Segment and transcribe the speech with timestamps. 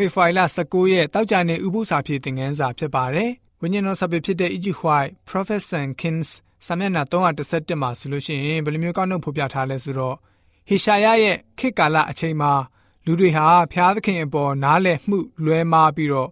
[0.00, 4.66] ဖေဖော်ဝါရီလ19ရက်တောက်ကြနေဥပုသ္စာပြေသင်ခန်းစာဖြစ်ပါတယ်။ဝိညာဉ်တော်စာပေဖြစ်တဲ့ E.G.
[4.80, 6.28] White Professor Kings
[6.66, 10.16] စာမျက်နှာ317မှာဆိုလို့ရှိရင်ဘယ်လိုမျိုးကောက်နှုတ်ဖော်ပြထားလဲဆိုတော့
[10.68, 12.52] ဟေရှာယရဲ့ခေတ်ကာလအချိန်မှာ
[13.06, 16.30] လူတွေဟာဖျားသခင်အပေါ်နားလည်မှုလွဲမှားပြီးတော့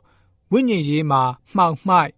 [0.52, 1.22] ဝိညာဉ်ရေးမှာ
[1.56, 2.12] မှောင်မှိုက်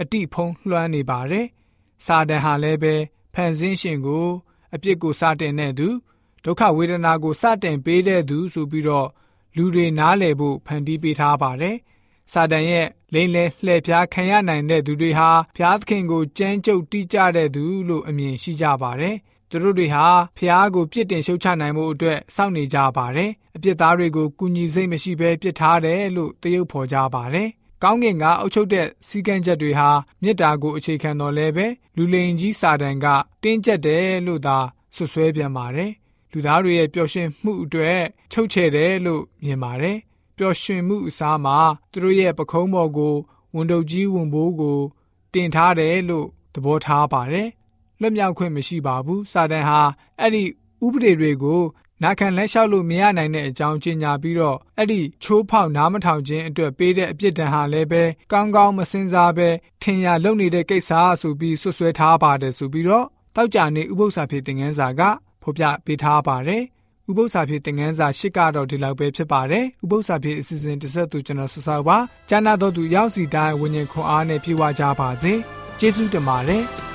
[0.00, 1.46] အတိဖုံးလွှမ်းနေပါတယ်။
[2.06, 2.94] စာတန်ဟာလည်းပဲ
[3.34, 4.26] ဖန်ဆင်းရှင်ကို
[4.74, 5.88] အပြစ်ကိုစတင်တဲ့သူ
[6.44, 9.08] ဒုက္ခဝေဒနာကိုစတင်ပေးတဲ့သူဆိုပြီးတော့
[9.56, 11.76] လူတွေနားလည်ဖို့ဖန်တီးပေးထားပါတယ်။
[12.32, 19.16] စာတန်ရဲ့လိမ့်လဲလှည့်ဖျားခံရနိုင်တဲ့သူတွေဟာဖျားသခင်ကိုကြမ်းကြုတ်တိကျတဲ့သူလို့အမြင်ရှိကြပါတယ်။
[19.50, 20.06] သူတို့တွေဟာ
[20.38, 27.48] ဖျားကိုပြစ်တင်ရှုတ်ချနိုင်မှုအတွက်စောင့်နေကြပါတယ်။အပြစ်သားတွေကိုကူညီစိတ်မရှိဘဲပြစ်ထားတယ်လို့တရုပ်ဖော်ကြပါတယ်။
[27.82, 29.88] ကောင်းကင်ကအုပ်ချုပ်တဲ့စီကံချက်တွေဟာ
[30.22, 33.06] မေတ္တာကိုအခြေခံတော်လဲပဲလူလိန်ကြီးစာတန်က
[33.42, 34.58] တင်းကျပ်တယ်လို့သာ
[34.94, 35.90] ဆွဆွဲပြန်ပါတယ်
[36.32, 38.00] လူသားတွေရဲ့ပျော်ရွှင်မှုအတွက်
[38.32, 39.98] ချုပ်ချယ်တယ်လို့မြင်ပါတယ်
[40.36, 41.58] ပျော်ရွှင်မှုအစားမှာ
[41.92, 43.14] သူတို့ရဲ့ပခုံးပေါ်ကို
[43.54, 44.80] ဝန်တုပ်ကြီးဝန်ဘိုးကို
[45.34, 47.48] တင်ထားတယ်လို့သဘောထားပါတယ်
[48.00, 49.80] လွတ်မြောက်ခွင့်မရှိပါဘူးစာတန်ဟာ
[50.20, 50.44] အဲ့ဒီ
[50.84, 51.62] ဥပဒေတွေကို
[52.02, 59.48] နာခံလက်လျှောက်လို့မရနိုင်တဲ့အကြောင်းကြေညာပြီးတော့အဲ့ဒီချိုးဖောက်နားမထောင်ခြင်းအတွက်ပေးတဲ့အပြစ်ဒဏ်ဟာလည်းပဲကောင်းကောင်းမစင်စားပဲ
[59.82, 65.02] ထင်ရလုံနေတဲ့ကိစ္စဆိုပြီးဆွဆွဲထားပါတယ်ဆိုပြီးတော့တောက်ကြနေဥပု္ပ္ပစာဖြစ်တဲ့ငန်းစာက
[65.50, 66.62] ဖော်ပြပေးထားပါတယ်။
[67.10, 71.98] ဥပု္ပ္ပစာဖြစ်တဲ့ငန်းစာရှစ်ကတော့ဒီလောက်ပဲဖြစ်ပါတယ်။ဥပု္ပ္ပစာဖြစ်အစီအစဉ်တစ်ဆက်သူကျွန်တော်ဆဆပါ။
[72.30, 75.32] ကျမ်းနာတော်သူရောက်စီတိုင်းဝิญဉ်ခွန်အားနဲ့ပြေဝကြပါစေ။
[75.78, 76.64] ကျေးဇူးတင်ပါတယ်။